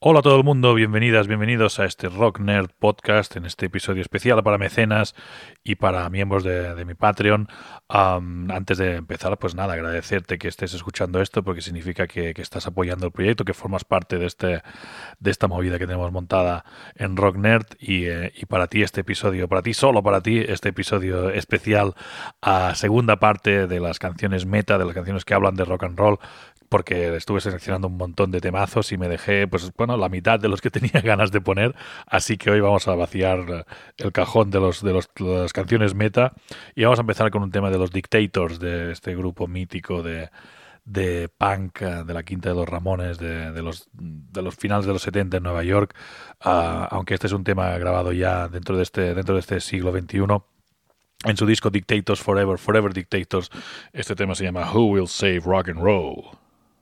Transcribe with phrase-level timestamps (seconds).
[0.00, 4.00] Hola a todo el mundo, bienvenidas, bienvenidos a este Rock Nerd Podcast, en este episodio
[4.00, 5.16] especial para mecenas
[5.64, 7.48] y para miembros de, mi Patreon.
[7.88, 12.68] Antes de empezar, pues nada, agradecerte que estés escuchando esto porque significa que, que estás
[12.68, 14.62] apoyando el proyecto, que formas parte de, este,
[15.18, 19.00] de esta movida que tenemos montada en Rock Nerd y, eh, y para ti este
[19.00, 21.96] episodio, para ti solo para ti, este episodio especial
[22.40, 25.98] a segunda parte de las canciones meta, de las canciones que hablan de rock and
[25.98, 26.20] roll,
[26.68, 30.48] porque estuve seleccionando un montón de temazos y me dejé, pues bueno, la mitad de
[30.48, 31.74] los que tenía ganas de poner.
[32.06, 33.64] Así que hoy vamos a vaciar eh,
[33.98, 36.32] el cajón de, los, de, los, las canciones meta
[36.74, 40.30] y vamos a empezar con un tema de los Dictators, de este grupo mítico de,
[40.88, 44.86] de punk eh, de la Quinta de los Ramones, de, de, los, de los finales
[44.86, 45.94] de los 70 en Nueva York,
[46.44, 49.92] uh, aunque este es un tema grabado ya dentro de este, dentro de este siglo
[49.92, 50.24] XXI.
[51.24, 53.50] En su disco Dictators Forever, Forever Dictators,
[53.92, 56.38] este tema se llama Who Will Save Rock and Roll.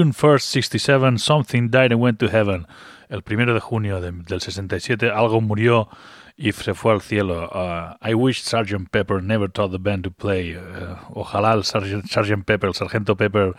[0.00, 2.66] June 1st, 67, Something Died and Went to Heaven.
[3.10, 5.90] El primero de junio de- del 67, algo murió
[6.40, 7.50] y se fue al cielo.
[7.52, 8.88] Uh, I wish Sgt.
[8.90, 10.56] Pepper never taught the band to play.
[10.56, 12.44] Uh, ojalá el Sgt.
[12.46, 13.54] Pepper, el sargento Pepper,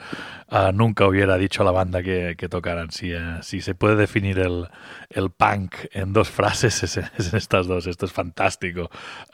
[0.51, 2.89] uh, nunca hubiera dicho a la banda que, que tocaran.
[2.89, 4.67] Si, eh, si se puede definir el,
[5.11, 7.85] el punk en dos frases, es, es estas dos.
[7.85, 8.89] Esto es fantástico.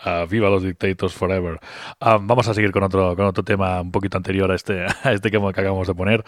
[0.06, 1.58] Uh, viva los Dictators Forever.
[2.02, 5.32] Vamos a seguir con otro, con otro tema un poquito anterior a este, a este
[5.32, 6.26] que, acabamos de poner.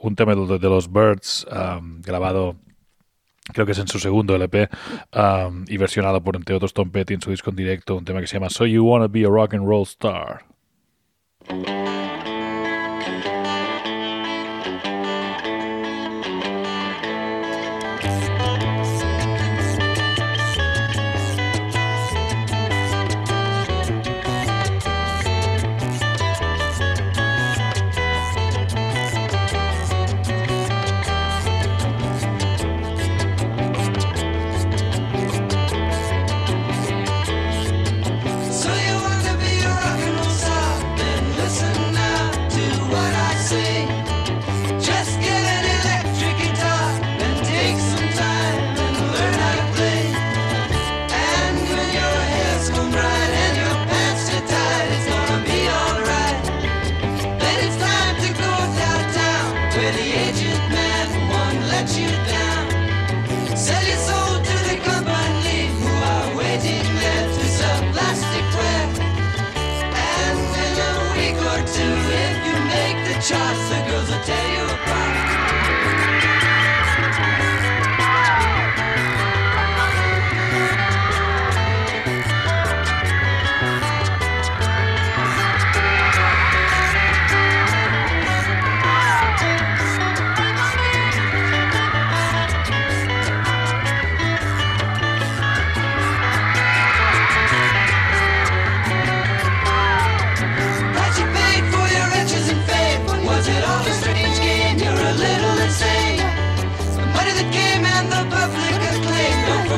[0.00, 2.56] Un tema de, de los Birds um, grabado
[3.52, 4.68] creo que es en su segundo LP,
[5.14, 8.20] um, y versionado por, entre otros, Tom Petty en su disco en directo, un tema
[8.20, 10.44] que se llama So You Wanna Be a Rock and Roll Star.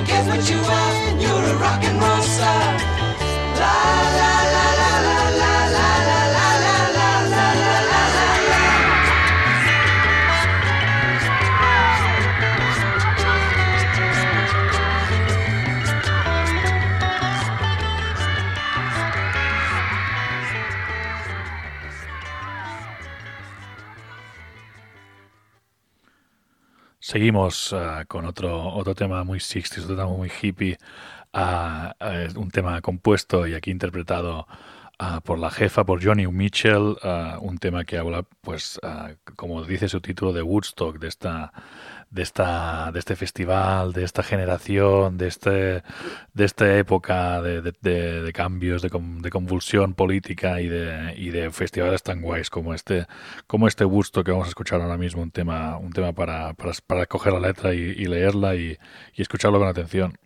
[0.02, 1.20] Forget what you are.
[1.20, 2.81] You're a rock and roll star.
[27.12, 30.78] Seguimos ah, con otro, otro tema muy 60s, otro tema muy hippie,
[31.34, 34.46] ah, eh, un tema compuesto y aquí interpretado
[34.98, 38.80] ah, por la jefa, por Johnny Mitchell, ah, un tema que habla, pues,
[39.36, 41.52] como dice su título, de Woodstock, de esta,
[42.12, 45.50] de esta, de este festival, de esta generación, de este,
[46.34, 51.30] de esta época de, de- de- cambios, de, con- de convulsión política y de, y
[51.30, 53.06] de festivales tan guays como este,
[53.46, 56.72] como este Woodstock que vamos a escuchar ahora mismo, un tema, un tema para, para,
[56.86, 58.78] para coger la letra y, y leerla y,
[59.14, 60.18] y escucharlo con atención.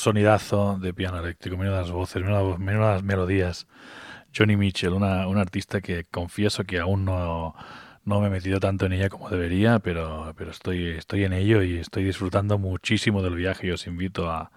[0.00, 3.66] Sonidazo de piano eléctrico, menudas voces, menudas, menudas melodías.
[4.34, 7.54] Johnny Mitchell, una, un artista que confieso que aún no,
[8.04, 11.62] no me he metido tanto en ella como debería, pero, pero estoy, estoy en ello
[11.62, 14.50] y estoy disfrutando muchísimo del viaje os invito a,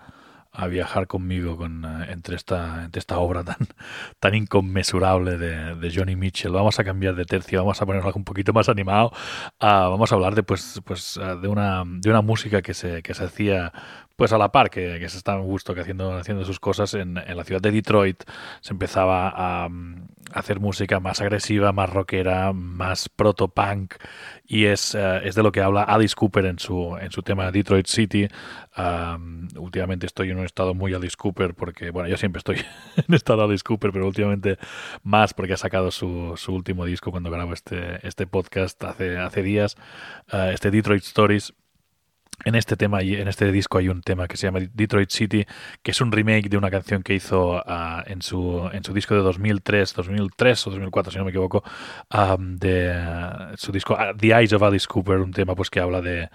[0.54, 3.58] a viajar conmigo con, eh, entre, esta, entre esta obra tan,
[4.20, 6.52] tan inconmensurable de, de Johnny Mitchell.
[6.52, 9.12] Vamos a cambiar de tercio, vamos a ponerlo un poquito más animado.
[9.60, 13.14] Vamos a hablar de, pues, pues, ah, de, una, de una música que se, que
[13.14, 13.74] se hacía
[14.16, 16.94] pues a la par que, que se estaba en gusto que haciendo, haciendo sus cosas
[16.94, 18.24] en, en la ciudad de Detroit
[18.62, 23.96] se empezaba a, mm, hacer música más agresiva, más rockera, más proto-punk
[24.46, 27.52] y es, eh, es de lo que habla Alice Cooper en su, en su tema
[27.52, 28.28] Detroit City.
[29.56, 32.58] Últimamente estoy en un estado muy Alice Cooper porque, bueno, yo siempre estoy
[33.08, 34.58] en estado Alice Cooper, pero últimamente
[35.04, 39.44] más porque ha sacado su, su último disco cuando grabo este, este podcast hace, hace
[39.44, 39.78] días,
[40.32, 41.54] eh, este Detroit Stories.
[42.46, 45.46] En este tema y en este disco hay un tema que se llama Detroit City,
[45.84, 49.14] que es un remake de una canción que hizo ah, en, su, en su disco
[49.14, 51.64] de 2003, 2003 o 2004, si no me equivoco,
[52.40, 56.02] de ah, su disco ah, The Eyes of Alice Cooper, un tema pues que habla
[56.02, 56.30] de,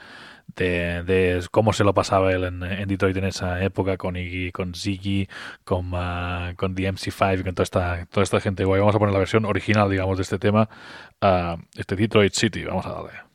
[0.56, 4.52] de, de cómo se lo pasaba él en, en Detroit en esa época con Iggy,
[4.52, 5.28] con Ziggy,
[5.64, 8.80] con, ah, con The MC5, con toda esta, toda esta gente guay.
[8.80, 10.68] Vamos a poner la versión original, digamos, de este tema,
[11.20, 12.64] ah, este Detroit City.
[12.64, 13.27] Vamos a darle.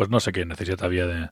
[0.00, 1.28] Pues no sé qué necesidad había de,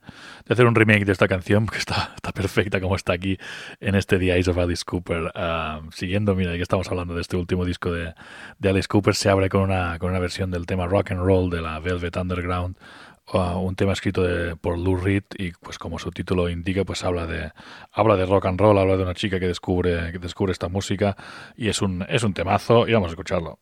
[0.46, 3.38] hacer un remake de esta canción, porque está, perfecta como está aquí
[3.81, 5.33] en este The Eyes of Alice Cooper.
[5.35, 8.12] Ah, siguiendo, mira, ya que estamos hablando de este último disco de,
[8.59, 11.48] de Alice Cooper, se abre con una, con una versión del tema Rock and Roll
[11.48, 12.76] de la Velvet Underground,
[13.33, 17.04] ah, un tema escrito de- por Lou Reed y pues como su título indica, pues
[17.04, 17.50] habla de,
[17.90, 21.16] habla de rock and roll, habla de una chica que descubre, que descubre esta música
[21.57, 23.61] y es un, es un temazo y vamos a escucharlo.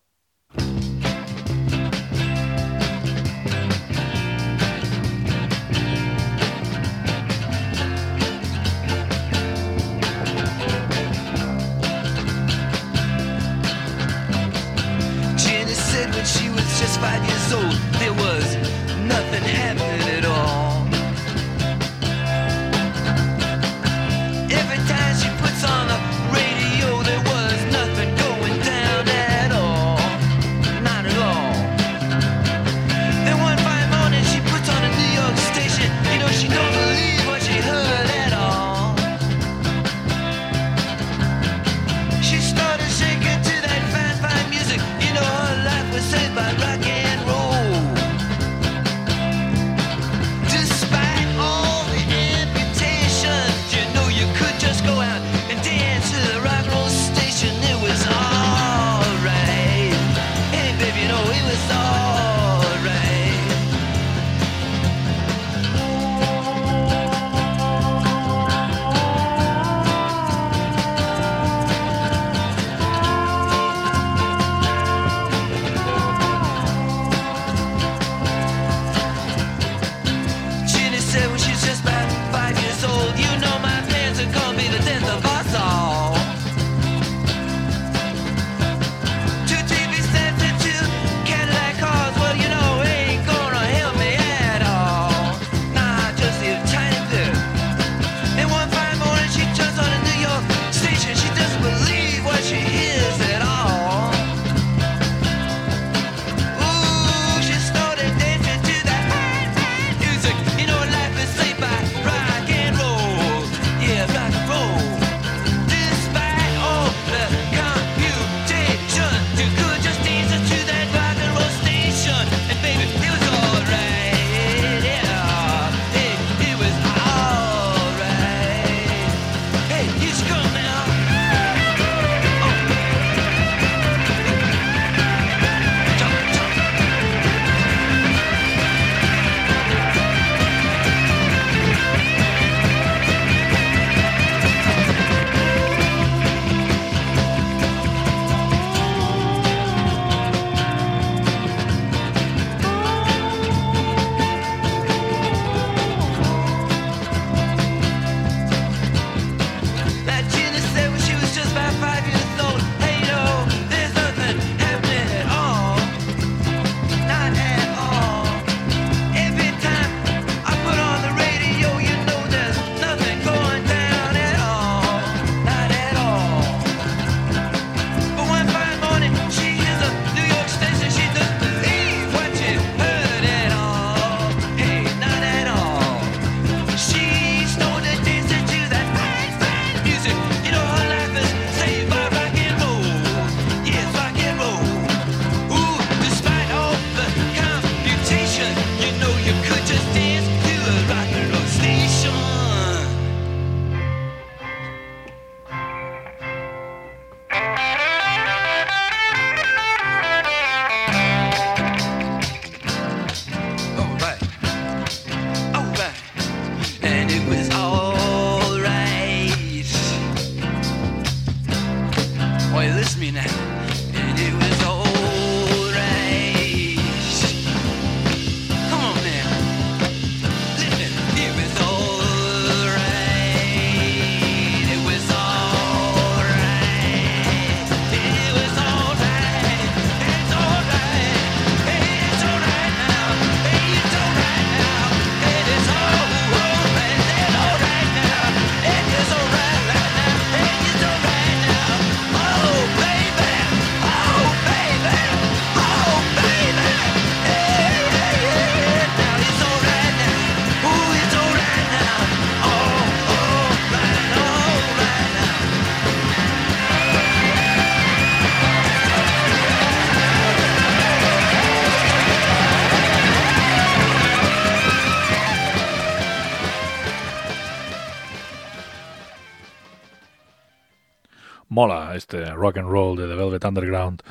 [281.57, 284.03] Mola este rock and roll de The Velvet Underground,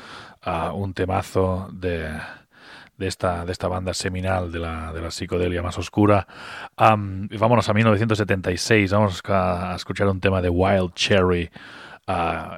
[0.74, 2.10] un temazo de,
[2.98, 6.26] de esta, de esta banda seminal de la, de la psicodelia más oscura.
[6.76, 11.48] Vámonos a 1976, vamos a, escuchar un tema de Wild Cherry.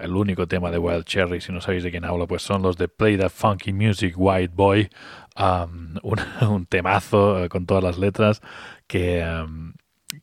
[0.01, 2.79] El único tema de Wild Cherry, si no sabéis de quién hablo, pues son los
[2.79, 4.89] de Play That Funky Music, White Boy.
[5.37, 8.41] Un, temazo eh, con todas las letras
[8.87, 9.25] que,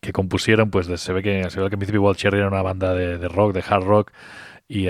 [0.02, 2.64] que compusieron, pues se ve que se ve que al principio Wild Cherry era una
[2.64, 4.12] banda de rock, de hard rock,
[4.68, 4.88] y,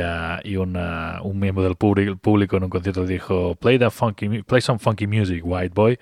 [0.57, 5.07] una- un miembro del público, en un concierto dijo play that funky play some funky
[5.07, 5.97] music white boy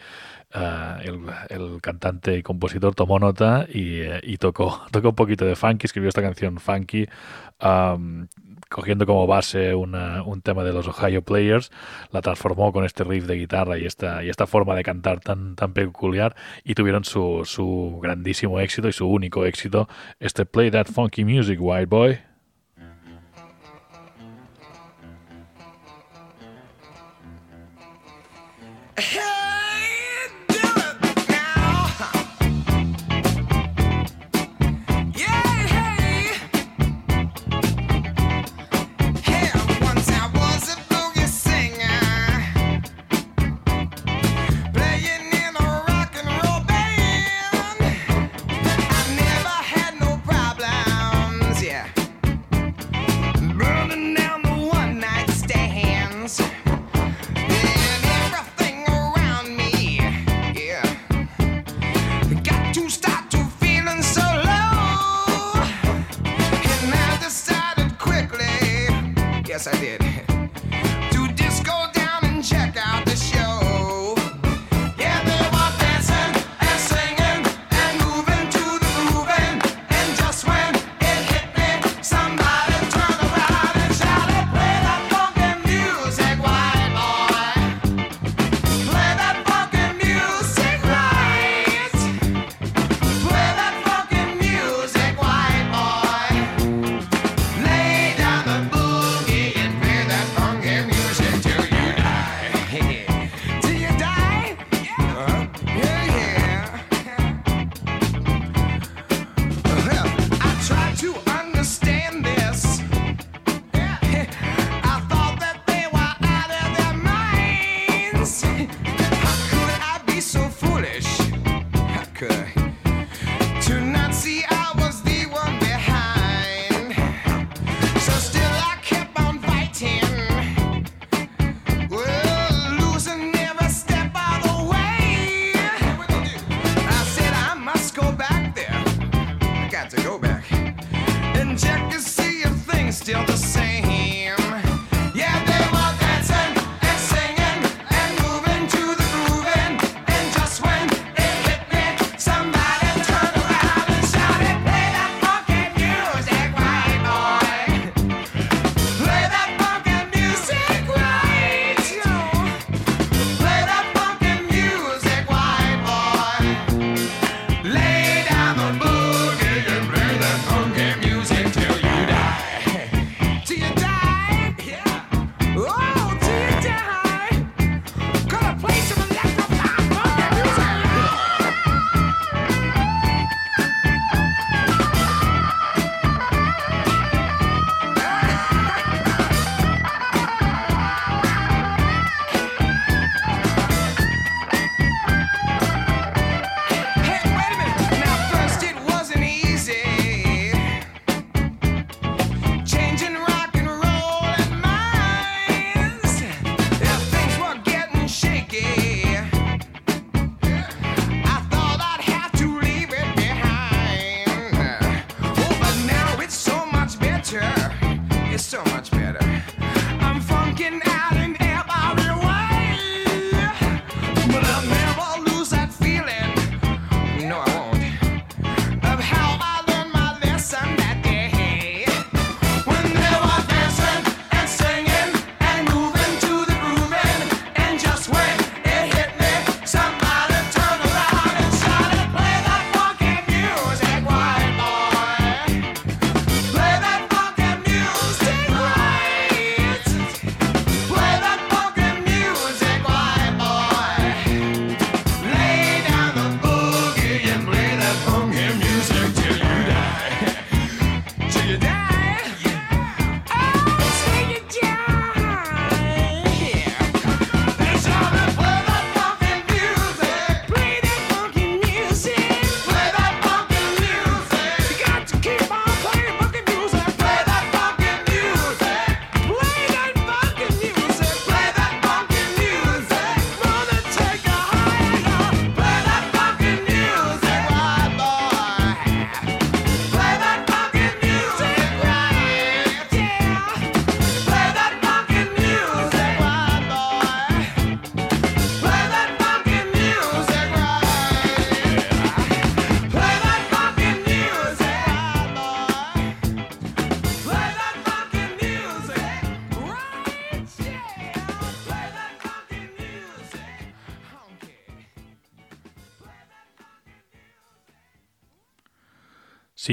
[0.56, 5.46] Ah, el, el cantante y compositor tomó nota y, eh, y tocó tocó un poquito
[5.46, 7.08] de funky escribió esta canción funky
[7.60, 8.28] am,
[8.70, 11.72] cogiendo como base una- un tema de los Ohio Players
[12.12, 15.56] la transformó con este riff de guitarra y esta y esta forma de cantar tan
[15.56, 20.86] tan peculiar y tuvieron su, su grandísimo éxito y su único éxito este play that
[20.86, 22.20] funky music white boy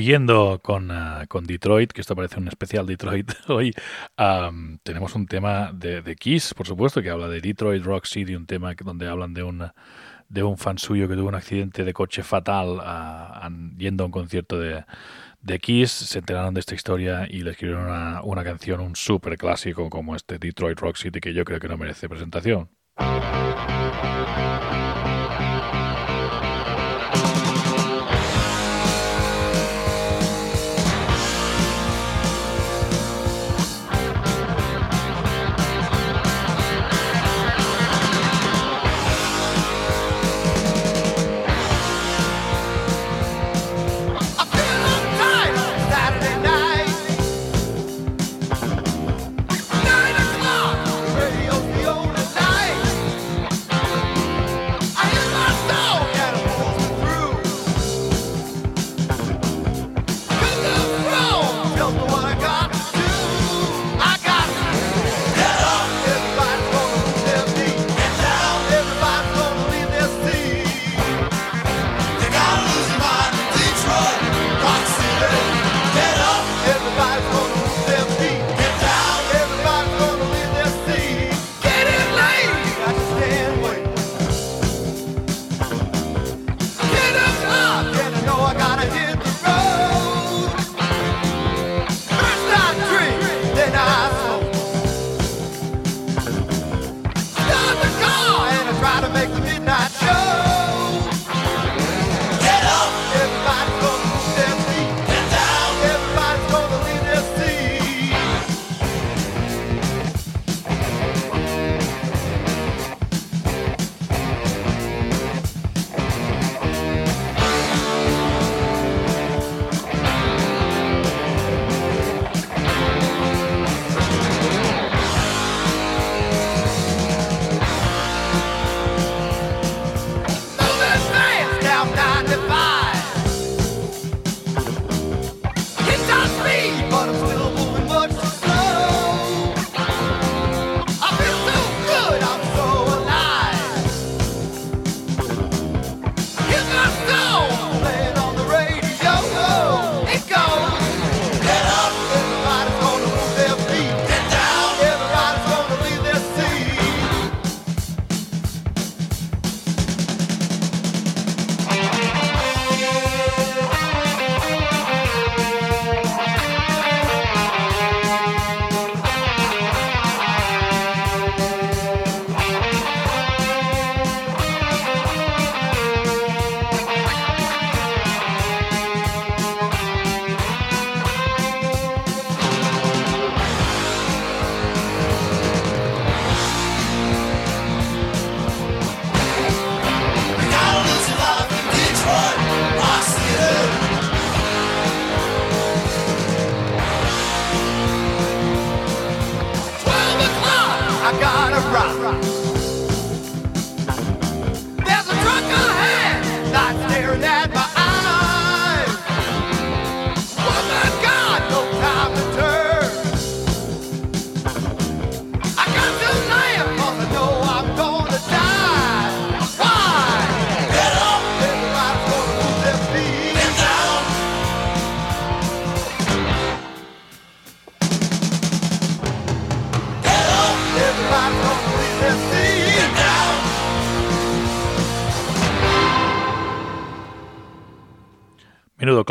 [0.00, 3.74] Siguiendo con, ah, con Detroit, que esto parece un especial Detroit hoy,
[4.16, 8.34] am, tenemos un tema de, de Kiss, por supuesto, que habla de Detroit Rock City,
[8.34, 9.62] un tema donde hablan de un,
[10.30, 14.10] de un fan suyo que tuvo un accidente de coche fatal an- yendo a un
[14.12, 14.86] concierto de,
[15.42, 19.36] de Kiss, se enteraron de esta historia y le escribieron una, una canción, un súper
[19.36, 22.70] clásico como este Detroit Rock City, que yo creo que no merece presentación.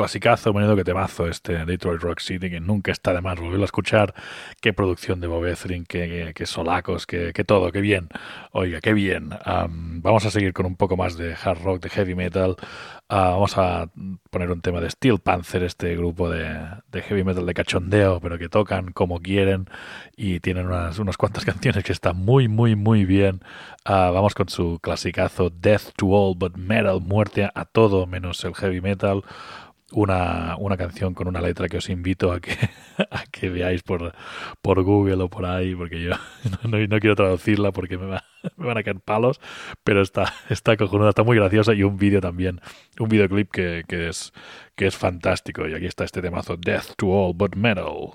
[0.09, 3.65] Clasicazo, menudo que temazo este Detroit Rock City, que nunca está de más volverlo a
[3.65, 4.15] escuchar.
[4.59, 8.09] Qué producción de Bob Ezrin, qué, qué- qué solacos, qué, qué todo, qué bien.
[8.51, 9.29] Oiga, qué bien.
[9.45, 12.55] Am, vamos a seguir con un poco más de hard rock, de heavy metal.
[13.07, 13.89] Ah, vamos a
[14.31, 16.59] poner un tema de Steel Panther, este grupo de,
[16.91, 19.67] de heavy metal de cachondeo, pero que tocan como quieren
[20.17, 23.41] y tienen unas, unas cuantas canciones que están muy, muy, muy bien.
[23.85, 28.55] Ah, vamos con su clasicazo Death to All But Metal, muerte a todo menos el
[28.55, 29.23] heavy metal.
[29.91, 32.51] Una, una canción con una letra que os invito a que,
[33.09, 34.13] a que veáis por,
[34.61, 36.11] por Google o por ahí, porque yo
[36.69, 38.23] no, no- quiero traducirla porque me, va-
[38.57, 39.39] me van a caer palos,
[39.83, 42.61] pero está, está cojonuda, está muy graciosa y un vídeo también,
[42.99, 44.31] un videoclip que, que, es,
[44.75, 45.67] que es fantástico.
[45.67, 48.11] Y aquí está este temazo, Death to All But Metal.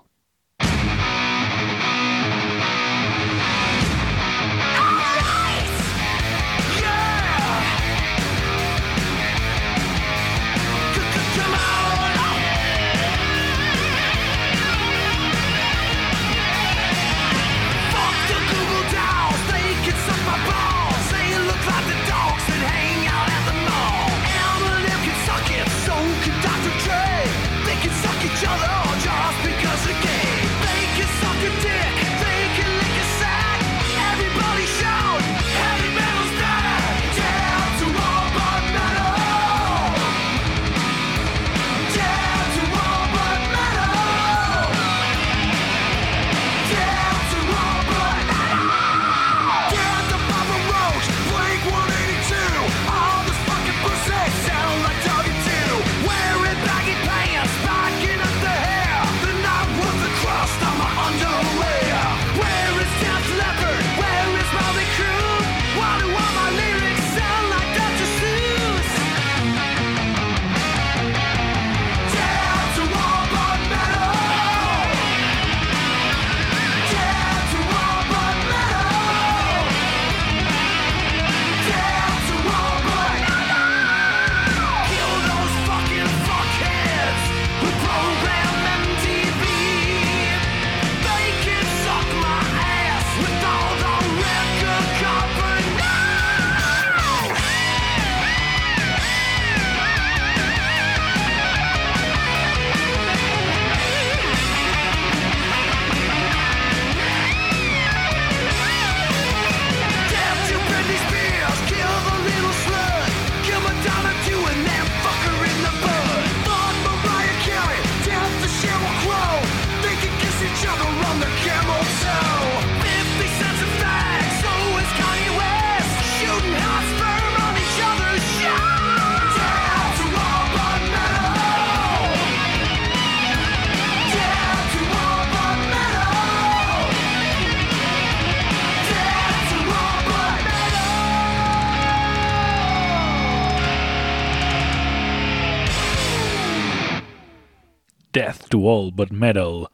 [148.95, 149.69] But Metal.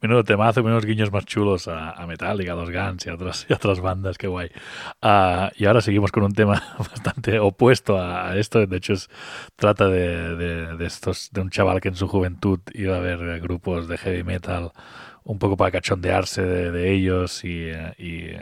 [0.00, 3.46] Menudo temazo, menos guiños más chulos a, a Metallica, a los Guns y a otras,
[3.50, 4.50] y a otras bandas, qué guay.
[5.00, 8.66] Ah, y ahora seguimos con un tema bastante opuesto a, esto.
[8.66, 9.08] De hecho, es-
[9.56, 13.40] trata de, de- de estos, de un chaval que en su juventud iba a ver
[13.40, 14.72] grupos de heavy metal
[15.24, 18.32] un poco para cachondearse de, de ellos y, y,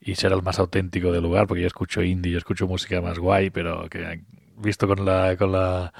[0.00, 3.18] y ser el más auténtico del lugar, porque yo escucho indie, yo escucho música más
[3.18, 4.22] guay, pero que
[4.56, 5.92] visto con la, con la,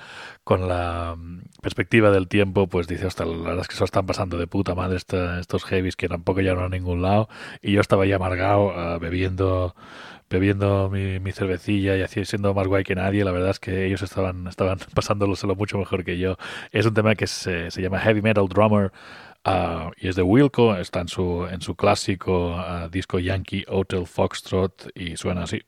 [0.44, 3.86] con la mm, perspectiva del tiempo, pues dice, hostia, la verdad es que se lo
[3.86, 7.28] están pasando de puta madre esta- estos heavies que tampoco llegaron a ningún lado,
[7.62, 9.74] y yo estaba ya amargado, ah, bebiendo
[10.30, 13.86] bebiendo mi, mi cervecilla y así siendo más guay que nadie, la verdad es que
[13.86, 16.36] ellos estaban, estaban pasándoloselo mucho mejor que yo.
[16.72, 18.90] Es un tema que se, se llama Heavy Metal Drummer
[19.44, 24.06] ah, y es de Wilco, está en su, en su clásico ah, disco Yankee Hotel
[24.06, 25.62] Foxtrot y suena así.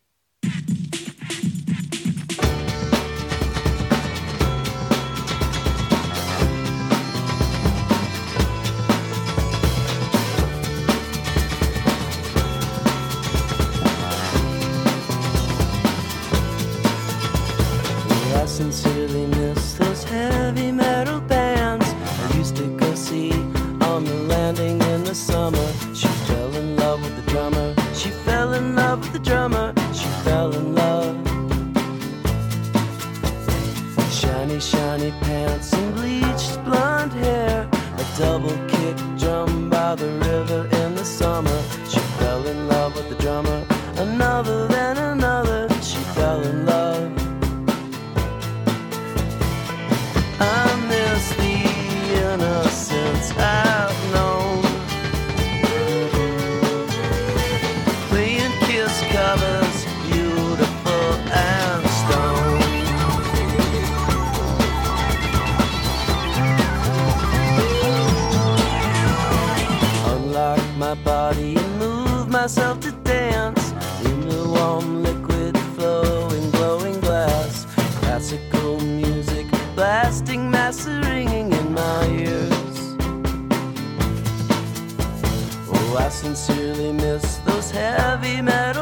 [87.76, 88.75] Heavy metal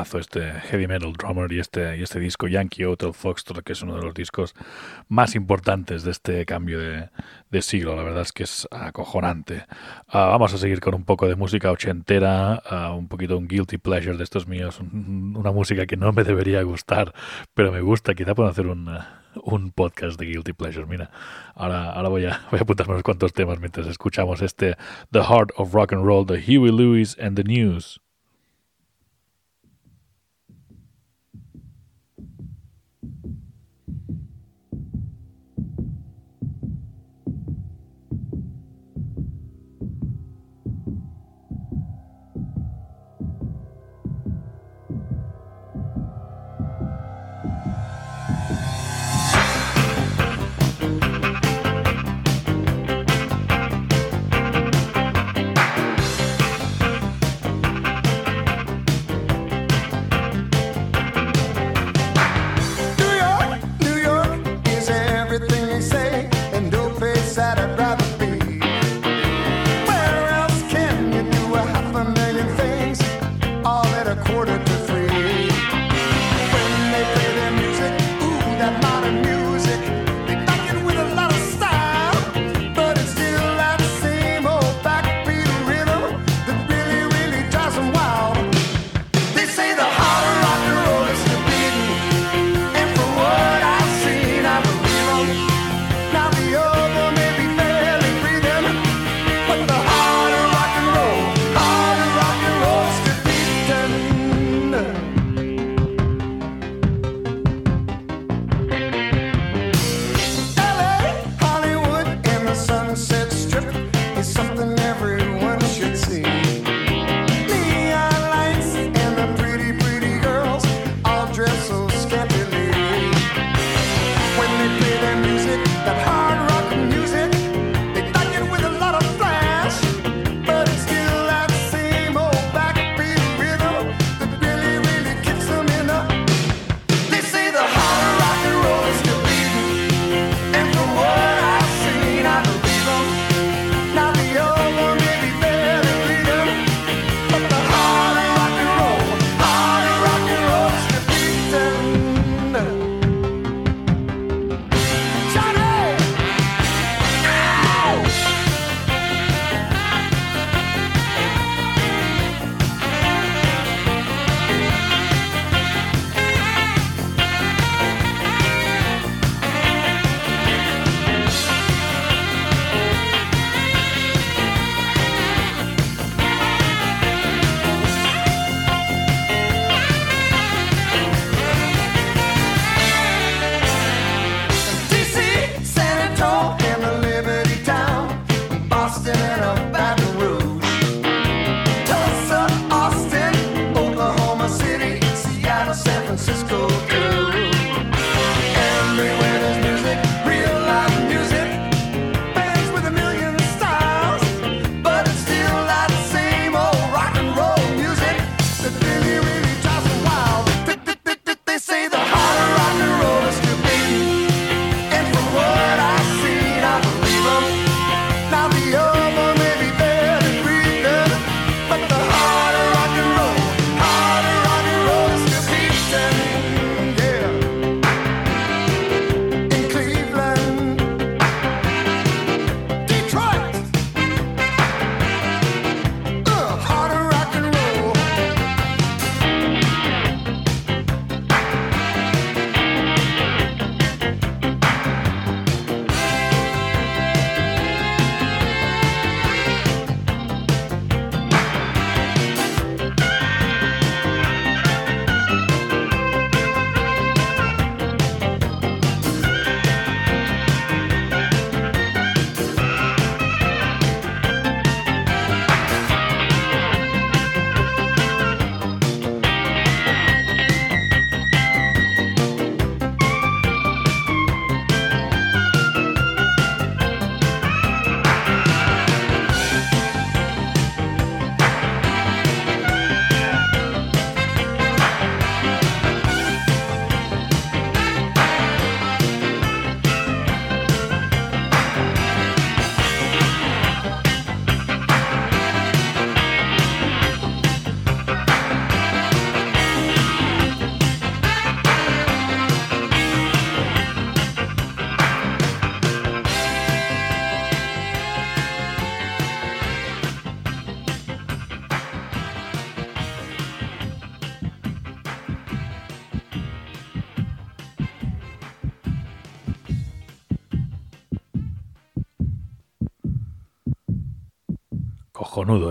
[0.00, 3.82] Temazo este Heavy Metal Drummer y este, y este disco Yankee Hotel Foxtrot, que es
[3.82, 4.54] uno de los discos
[5.08, 7.10] más importantes de este cambio de,
[7.50, 7.94] de siglo.
[7.96, 9.66] La verdad es que es acojonante.
[10.08, 13.76] Ah, vamos a seguir con un poco de música ochentera, ah, un poquito un guilty
[13.76, 17.12] pleasure de estos míos, un- una música que no me debería gustar,
[17.52, 18.14] pero me gusta.
[18.14, 18.88] Quizá puedo hacer un,
[19.44, 20.86] un podcast de guilty pleasure.
[20.86, 21.10] Mira,
[21.54, 24.76] ahora, ahora voy, a, voy a apuntarme unos cuantos temas mientras escuchamos este
[25.12, 28.00] The Heart of Rock and Roll de Huey Lewis and the News.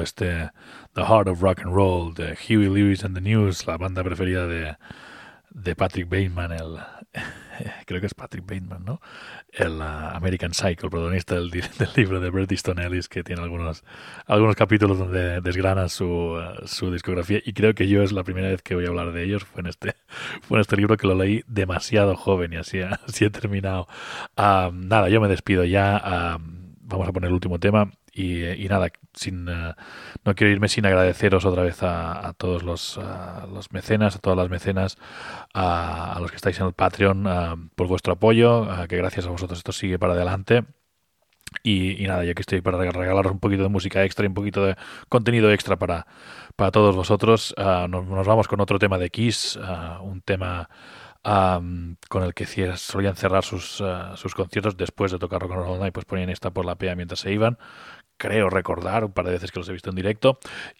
[0.01, 0.51] Este
[0.93, 4.47] The Heart of Rock and Roll de Huey Lewis and the News, la banda preferida
[4.47, 4.75] de,
[5.51, 6.79] de Patrick Bateman, el
[7.85, 9.01] creo que es Patrick Bateman, ¿no?
[9.51, 13.41] El uh, American Psycho, el protagonista del, del libro de Bret Easton Ellis, que tiene
[13.41, 13.83] algunos,
[14.25, 17.39] algunos capítulos donde desgrana su, uh, su discografía.
[17.43, 19.43] Y creo que yo es la primera vez que voy a hablar de ellos.
[19.43, 19.95] Fue en este,
[20.41, 23.87] fue en este libro que lo leí demasiado joven y así, así he terminado.
[24.37, 25.99] Ah, nada, yo me despido ya.
[26.03, 26.37] ah,
[26.89, 27.91] vamos a poner el último tema.
[28.13, 29.73] Y, y nada, sin, eh,
[30.25, 32.99] no quiero irme sin agradeceros otra vez a, a todos los,
[33.51, 34.97] los mecenas, a todas las mecenas,
[35.53, 39.29] a, los que estáis en el Patreon, ah, por vuestro apoyo, ah, que gracias a
[39.29, 40.65] vosotros esto sigue para adelante.
[41.63, 44.65] Y, nada, yo aquí estoy para regalaros un poquito de música extra y un poquito
[44.65, 44.75] de
[45.09, 46.05] contenido extra para,
[46.55, 47.55] para todos vosotros.
[47.57, 49.57] Nos, nos vamos con otro tema de Kiss,
[50.03, 50.69] un tema
[51.23, 52.45] am, con el que
[52.77, 56.29] solían cerrar sus, ah, sus conciertos después de tocar Rock and Roll Night, pues ponían
[56.29, 57.57] esta por la pea mientras se iban.
[58.19, 60.37] Creo recordar un par de veces que los he visto en directo.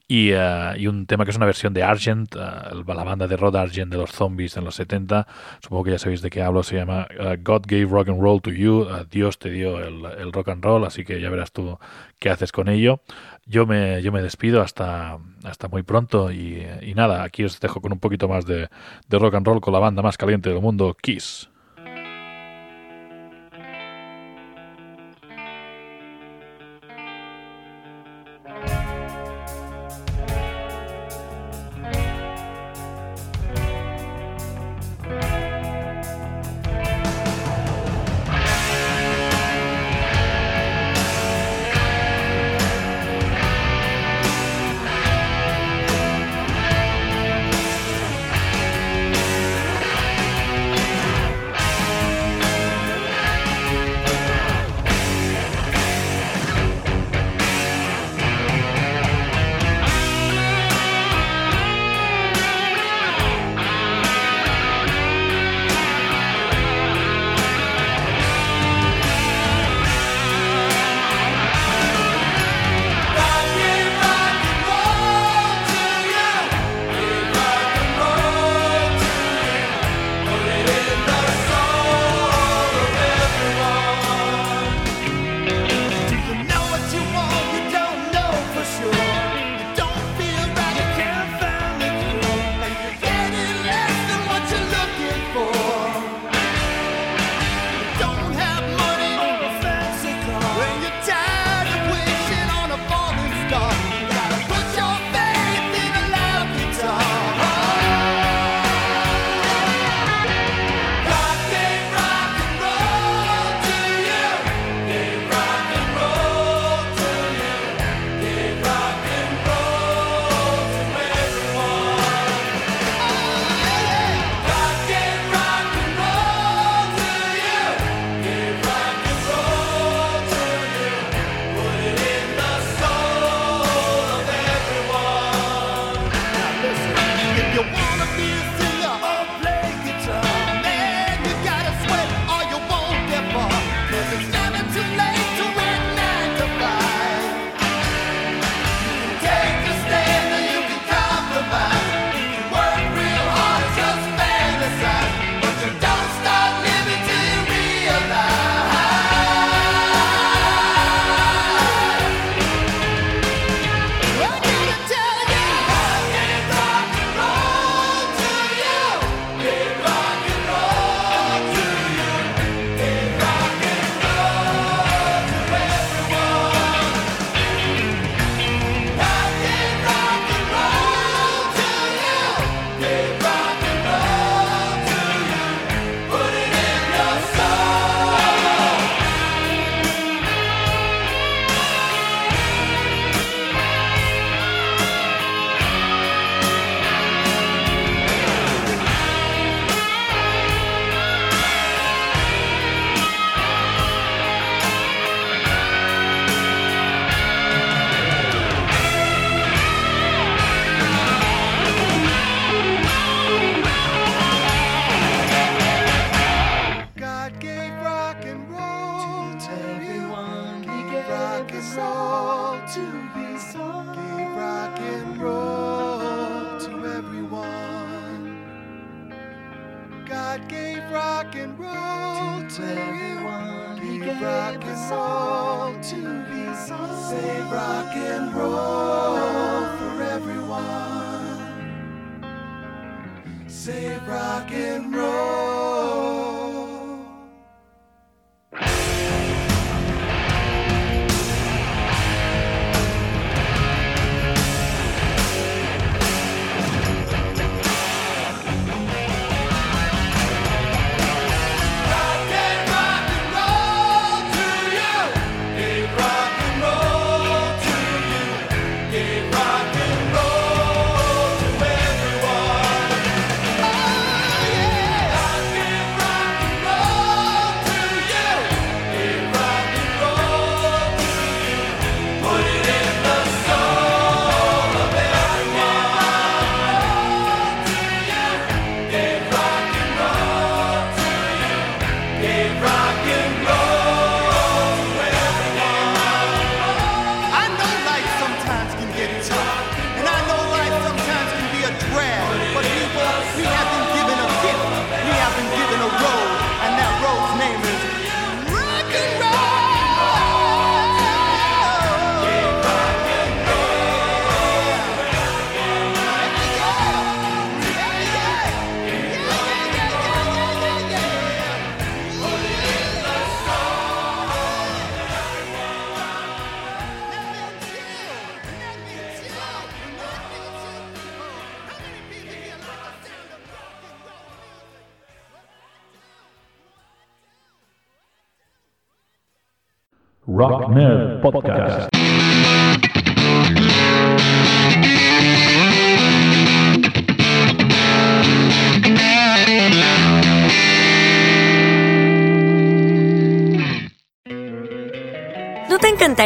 [0.10, 3.38] Y, ah, y un tema que es una versión de Argent, el- la banda de
[3.38, 5.26] Rod Argent de los Zombies en los 70.
[5.62, 6.64] Supongo que ya sabéis de qué hablo.
[6.64, 8.86] Se llama ah, God Gave Rock and Roll to You.
[9.10, 11.80] Dios te dio el, el rock and roll, así que ya verás tú
[12.20, 13.00] qué haces con ello.
[13.46, 17.82] Yo me, yo me despido hasta, hasta muy pronto y, y nada, aquí os dejo
[17.82, 18.70] con un poquito más de,
[19.08, 21.49] de rock and roll con la banda más caliente del mundo, Kiss.